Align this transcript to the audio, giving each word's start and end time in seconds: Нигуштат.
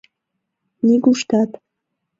Нигуштат. 0.85 1.49